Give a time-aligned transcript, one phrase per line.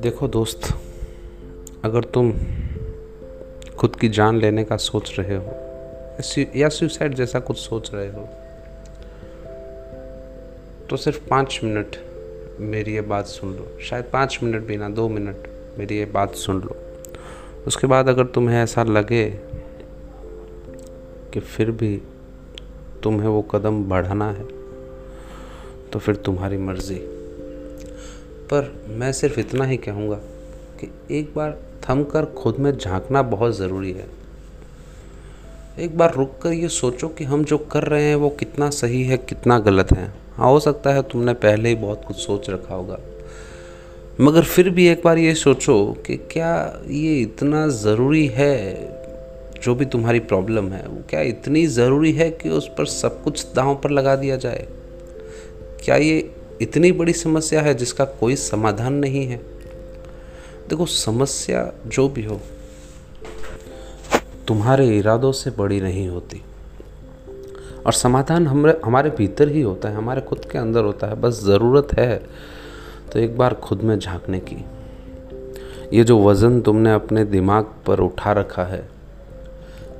[0.00, 0.60] देखो दोस्त,
[1.84, 2.32] अगर तुम
[3.78, 5.54] खुद की जान लेने का सोच रहे हो
[6.56, 8.28] या सुसाइड जैसा कुछ सोच रहे हो
[10.90, 11.96] तो सिर्फ़ पाँच मिनट
[12.60, 15.36] मेरी ये बात सुन लो। शायद पाँच मिनट भी ना, दो मिनट
[15.78, 16.76] मेरी ये बात सुन लो।
[17.66, 19.30] उसके बाद अगर तुम्हें ऐसा लगे
[21.32, 22.02] कि फिर भी
[23.02, 24.44] तुम्हें वो कदम बढ़ाना है
[25.92, 26.98] तो फिर तुम्हारी मर्ज़ी।
[28.50, 30.16] पर मैं सिर्फ़ इतना ही कहूँगा
[30.80, 31.58] कि एक बार
[31.88, 34.06] थम कर खुद में झांकना बहुत ज़रूरी है।
[35.78, 39.02] एक बार रुक कर ये सोचो कि हम जो कर रहे हैं वो कितना सही
[39.02, 42.74] है, कितना गलत है। हाँ हो सकता है तुमने पहले ही बहुत कुछ सोच रखा
[42.74, 42.98] होगा।
[44.20, 48.82] मगर फिर भी एक बार ये सोचो कि क्या ये इतना ज़रूरी है
[49.62, 53.46] जो भी तुम्हारी प्रॉब्लम है, वो क्या इतनी ज़रूरी है कि उस पर सब कुछ
[53.54, 54.66] दांव पर लगा दिया जाए?
[55.84, 59.36] क्या ये इतनी बड़ी समस्या है जिसका कोई समाधान नहीं है?
[60.68, 62.40] देखो, समस्या जो भी हो,
[64.48, 66.42] तुम्हारे इरादों से बड़ी नहीं होती।
[67.86, 71.42] और समाधान हमारे हमारे भीतर ही होता है, हमारे खुद के अंदर होता है। बस
[71.44, 72.22] ज़रूरत है
[73.12, 74.64] तो एक बार खुद में झांकने की।
[75.92, 78.88] ये जो वज़न तुमने अपने दिमाग पर उठा रखा है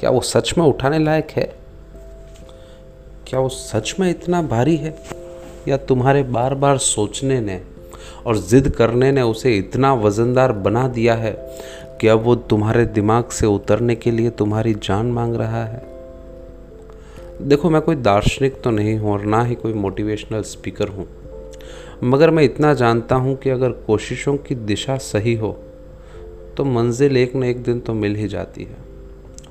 [0.00, 1.44] क्या वो सच में उठाने लायक है?
[3.26, 4.94] क्या वो सच में इतना भारी है?
[5.68, 7.60] या तुम्हारे बार बार सोचने ने
[8.26, 11.32] और ज़िद करने ने उसे इतना वज़नदार बना दिया है
[12.00, 15.82] कि अब वो तुम्हारे दिमाग से उतरने के लिए तुम्हारी जान मांग रहा है?
[17.42, 21.06] देखो, मैं कोई दार्शनिक तो नहीं हूँ और ना ही कोई मोटिवेशनल स्पीकर हूँ।
[22.04, 25.56] मगर मैं इतना जानता हूँ कि अगर कोशिशों की दिशा सही हो
[26.56, 28.85] तो मंजिल एक न एक दिन तो मिल ही जाती है।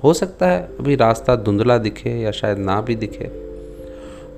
[0.04, 3.28] हो सकता है अभी रास्ता धुंधला दिखे या शायद ना भी दिखे।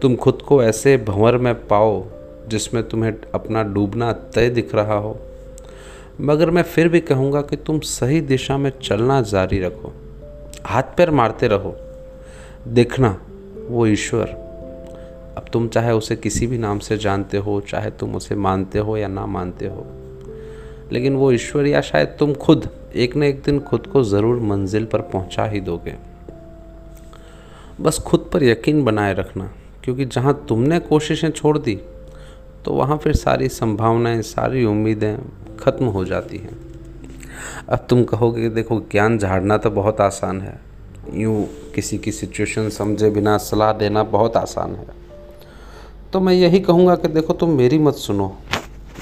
[0.01, 2.03] तुम खुद को ऐसे भंवर में पाओ
[2.47, 5.17] जिसमें तुम्हें अपना डूबना तय दिख रहा हो।
[6.21, 9.93] मगर मैं फिर भी कहूँगा कि तुम सही दिशा में चलना जारी रखो।
[10.65, 11.75] हाथ पैर मारते रहो।
[12.67, 13.17] देखना,
[13.67, 14.27] वो ईश्वर।
[15.37, 18.97] अब तुम चाहे उसे किसी भी नाम से जानते हो, चाहे तुम उसे मानते हो
[18.97, 19.85] या ना मानते हो,
[20.91, 24.85] लेकिन वो ईश्वर या शायद तुम खुद। एक न एक दिन खुद को ज़रूर मंजिल
[24.85, 25.95] पर पहुँचा ही दोगे।
[27.81, 29.49] बस खुद पर यकीन बनाए रखना,
[29.83, 31.79] क्योंकि जहाँ तुमने कोशिशें छोड़ दी
[32.65, 35.17] तो वहाँ फिर सारी संभावनाएँ, सारी उम्मीदें
[35.59, 36.57] ख़त्म हो जाती हैं।
[37.69, 40.59] अब तुम कहोगे कि देखो, ज्ञान झाड़ना तो बहुत आसान है।
[41.13, 44.85] यूँ किसी की सिचुएशन समझे बिना, सलाह देना बहुत आसान है।
[46.13, 48.35] तो मैं यही कहूँगा कि देखो, तुम मेरी मत सुनो,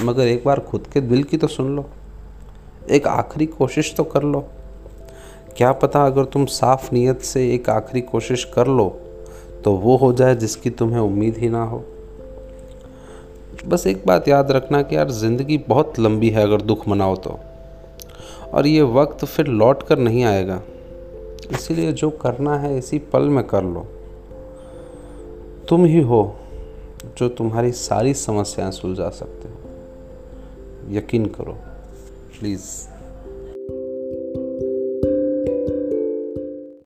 [0.01, 1.89] मगर एक बार खुद के दिल की तो सुन लो।
[2.89, 4.43] एक आखिरी कोशिश तो कर लो।
[5.57, 8.87] क्या पता अगर तुम साफ़ नीयत से एक आखिरी कोशिश कर लो
[9.63, 11.83] तो वो हो जाए जिसकी तुम्हें उम्मीद ही ना हो।
[13.67, 17.39] बस एक बात याद रखना कि यार ज़िंदगी बहुत लंबी है अगर दुख मनाओ तो।
[18.53, 20.61] और ये वक्त फिर लौट कर नहीं आएगा।
[21.51, 23.87] इसीलिए जो करना है इसी पल में कर लो।
[25.69, 26.35] तुम ही हो
[27.17, 31.57] जो तुम्हारी सारी समस्याएँ सुलझा सकते हो। यकीन करो।
[32.35, 32.89] please.